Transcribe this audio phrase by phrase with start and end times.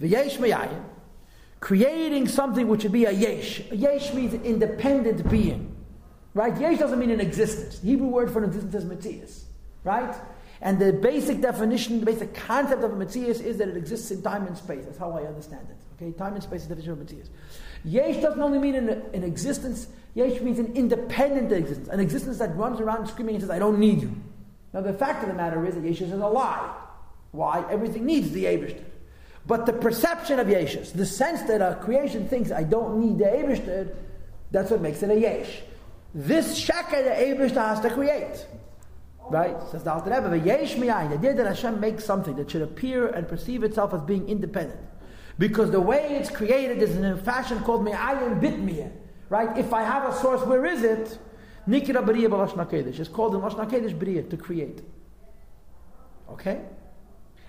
[0.00, 0.84] V'yesh me'ayin,
[1.60, 3.62] creating something which would be a yesh.
[3.70, 5.74] A yesh means independent being.
[6.34, 6.54] Right?
[6.60, 7.78] Yesh doesn't mean an existence.
[7.78, 9.42] The Hebrew word for an existence is metzias.
[9.84, 10.14] Right?
[10.60, 14.22] And the basic definition, the basic concept of a metzias is that it exists in
[14.22, 14.84] time and space.
[14.84, 15.76] That's how I understand it.
[15.96, 16.12] Okay?
[16.16, 17.28] Time and space is the definition of metzias.
[17.84, 21.88] Yesh doesn't only mean an, an existence, yesh means an independent existence.
[21.88, 24.14] An existence that runs around screaming and says, I don't need you.
[24.72, 26.74] Now the fact of the matter is that yesh is a lie.
[27.32, 27.64] Why?
[27.70, 28.84] Everything needs the Abishter.
[29.46, 33.26] But the perception of Yeshus, the sense that a creation thinks I don't need the
[33.26, 33.94] Abishter,
[34.50, 35.62] that's what makes it a Yesh.
[36.14, 38.44] This Shaka the Abishter has to create.
[39.28, 39.56] Right?
[39.70, 43.08] Says the Alter Rebbe, Yesh miyayin, the idea that Hashem makes something that should appear
[43.08, 44.80] and perceive itself as being independent.
[45.38, 48.90] Because the way it's created is in a fashion called miyayin bitmiyah.
[49.28, 49.56] Right?
[49.58, 51.18] If I have a source, where is it?
[51.68, 52.72] Nikra b'riyah b'lashna.
[52.72, 54.82] It's called in lashna kedesh b'riyah, to create.
[56.30, 56.60] Okay?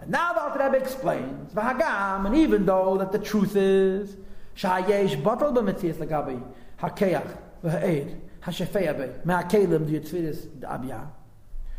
[0.00, 4.16] And now the Alter Rebbe explains, V'hagam, and even though that the truth is,
[4.56, 6.42] Shayesh batal b'metzias lagabi,
[6.80, 11.06] hakeach, v'ha'ed, hashefeya be, me'akelim d'yitzvidis d'abiyah.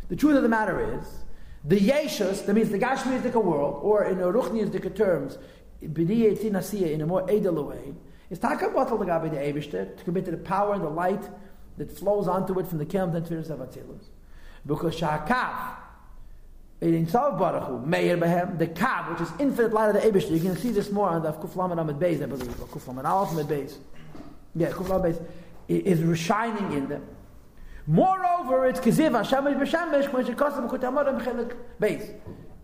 [0.08, 1.24] The truth of the matter is,
[1.64, 5.38] the Yeshus, that means the Gashmiistic world, or in Ruchniistic terms,
[5.80, 7.94] in a more edel way,
[8.30, 11.28] is taka batal lagabi the to commit to the power and the light
[11.76, 14.10] that flows onto it from the Keilim and Sefiros of Atzilus.
[14.66, 15.76] Because Shakav,
[16.82, 20.32] Tzav Baruch Hu, Meir Behem, the Kav, which is infinite light of the Eibishter.
[20.32, 22.88] You can see this more on the Kuf Lamed Amid Beis, I believe, or Kuf
[22.88, 23.76] Lamed Aleph Amid Beis.
[24.56, 25.20] Yeah, Kuf Lamed Beis
[25.68, 27.06] is shining in them.
[27.86, 32.14] Moreover, it's Kiziv Hashem B'Shemesh when she Beis.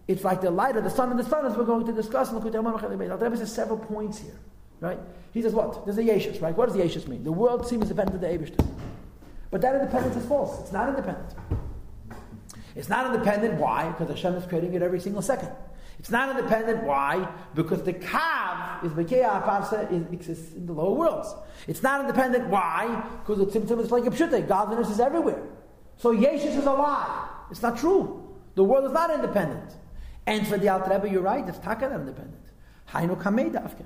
[0.08, 2.33] It's like the light of the sun and the sun, as we're going to discuss
[2.33, 3.20] in Kut Amarim Chelik Beis.
[3.20, 4.39] There is several points here,
[4.80, 4.98] right?
[5.33, 5.84] He says what?
[5.84, 6.56] There's a Yeshus, right?
[6.56, 7.22] What does the Yeshus mean?
[7.22, 8.66] The world seems dependent of the Eibishter.
[9.50, 10.61] But that independence is false.
[10.61, 11.34] It's not independent.
[12.78, 13.60] It's not independent.
[13.60, 13.88] Why?
[13.90, 15.50] Because Hashem is creating it every single second.
[15.98, 16.84] It's not independent.
[16.84, 17.28] Why?
[17.56, 21.34] Because the Kav is Apavsa exists in the lower worlds.
[21.66, 22.48] It's not independent.
[22.48, 23.02] Why?
[23.18, 24.46] Because the symptom is like a pshute.
[24.46, 25.42] Godliness is everywhere.
[25.96, 27.28] So Yeshus is a lie.
[27.50, 28.22] It's not true.
[28.55, 29.74] The world is not independent.
[30.28, 31.48] And for the Alter Rebbe, you're right.
[31.48, 32.44] It's taka not independent.
[32.90, 33.84] Hainu kamei.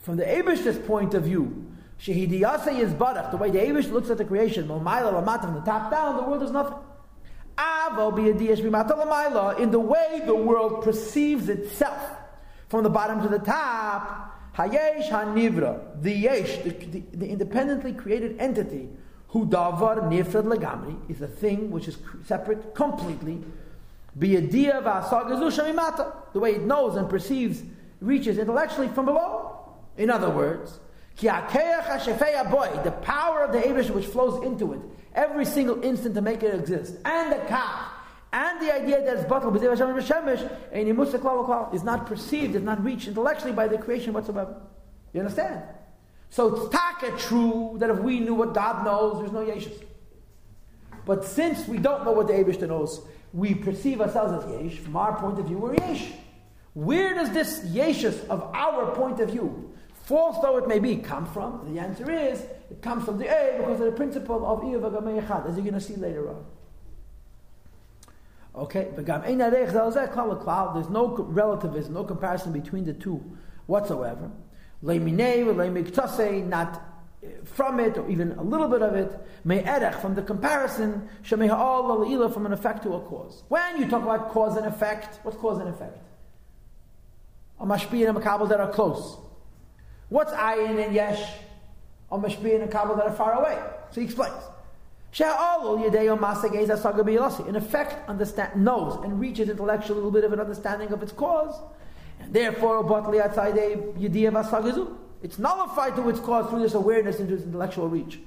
[0.00, 1.66] From the Abish's point of view,
[2.00, 3.30] Shehidiyase is barach.
[3.30, 6.52] The way the Abish looks at the creation, from the top down, the world is
[6.52, 6.78] nothing.
[9.58, 12.16] In the way the world perceives itself,
[12.68, 16.70] from the bottom to the top, Hayesh Hanivra, the Yesh, the,
[17.12, 18.88] the, independently created entity,
[19.28, 23.42] who davar nifrad legamri, is a thing which is separate completely.
[24.16, 24.36] The
[26.34, 27.62] way it knows and perceives,
[28.00, 29.58] reaches intellectually from below.
[29.96, 30.80] In other words,
[31.20, 34.80] the power of the Abish which flows into it,
[35.14, 37.92] every single instant to make it exist, and the kaf,
[38.32, 39.52] and the idea that it's batal
[41.74, 44.54] is not perceived, is not reached intellectually by the creation whatsoever.
[45.12, 45.62] You understand?
[46.30, 49.82] So it's taka true that if we knew what God knows, there's no yeshus.
[51.04, 53.00] But since we don't know what the Abishta knows,
[53.32, 54.78] we perceive ourselves as yesh.
[54.78, 56.12] From our point of view, we're yesh.
[56.74, 59.69] Where does this yeshus of our point of view,
[60.10, 61.72] false though it may be, come from?
[61.72, 65.54] The answer is it comes from the A because of the principle of Iyavagameyachad, as
[65.54, 66.44] you're going to see later on.
[68.56, 73.22] Okay, there's no relativism, no comparison between the two
[73.66, 74.32] whatsoever.
[74.82, 74.96] Not
[77.22, 79.12] eh, from it, or even a little bit of it,
[80.02, 83.44] from the comparison, from an effect to a cause.
[83.48, 85.98] When you talk about cause and effect, what's cause and effect?
[87.60, 89.29] A mashpi and a makabal that are close.
[90.10, 91.22] What's ayin and yesh?
[92.12, 93.58] A mashpi and a makabal that are far away.
[93.92, 94.34] So he explains.
[95.18, 95.26] In
[97.56, 101.60] effect, understand, knows and reaches intellectual a little bit of an understanding of its cause,
[102.20, 102.78] and therefore,
[105.22, 108.20] it's nullified to its cause through this awareness into its intellectual reach.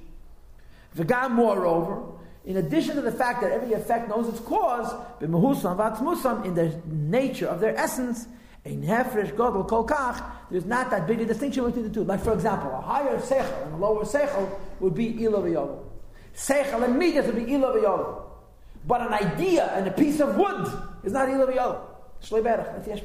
[0.96, 2.04] Moreover,
[2.46, 7.62] in addition to the fact that every effect knows its cause, in the nature of
[7.62, 8.28] their essence,
[10.50, 12.04] there's not that big a distinction between the two.
[12.04, 14.50] Like, for example, a higher sechel and a lower sechel
[14.80, 15.42] would be ilo
[16.36, 18.22] Seichel and midas would be v'yolo.
[18.88, 20.72] But an idea and a piece of wood
[21.04, 21.82] is not ilo v'yolo.
[22.22, 23.02] Shlei berach, that's yesh.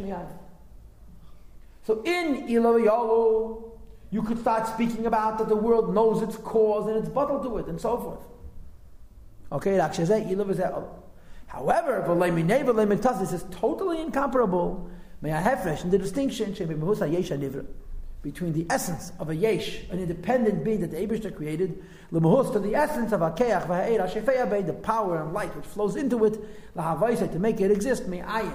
[1.85, 3.65] So in ilo v'yolo,
[4.11, 7.59] you could start speaking about that the world knows its cause and its bottle to
[7.59, 8.21] it and so forth.
[9.51, 9.77] Okay,
[11.47, 12.05] However,
[13.19, 14.91] this is totally incomparable.
[15.21, 16.55] May I have fresh in the distinction
[18.23, 21.83] between the essence of a yesh, an independent being that the Abishta created,
[22.13, 26.39] to the essence of a keach the power and light which flows into it,
[26.75, 28.53] to make it exist, me'ayin,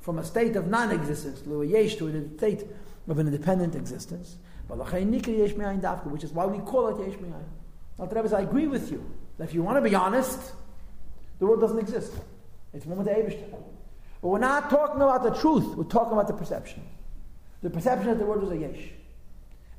[0.00, 2.66] from a state of non-existence to a to a state
[3.08, 4.36] of an independent existence.
[4.68, 7.44] Which is why we call it yesh me'ayin.
[7.98, 9.04] Now, I agree with you
[9.38, 10.52] that if you want to be honest,
[11.38, 12.12] the world doesn't exist.
[12.72, 13.62] It's one with the Eibushter.
[14.22, 15.76] But we're not talking about the truth.
[15.76, 16.82] We're talking about the perception.
[17.62, 18.90] The perception that the word was a yesh,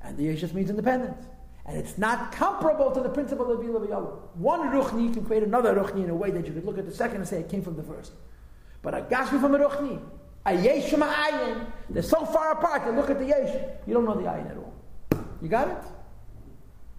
[0.03, 1.17] and the yesh just means independent.
[1.65, 6.03] And it's not comparable to the principle of Yilav One Ruchni can create another Ruchni
[6.03, 7.75] in a way that you could look at the second and say it came from
[7.75, 8.13] the first.
[8.81, 9.99] But a Gashmi from a Ruchni,
[10.45, 13.55] a Yesh from a Ayin, they're so far apart, you look at the Yesh,
[13.85, 14.73] you don't know the Ayin at all.
[15.41, 15.77] You got it?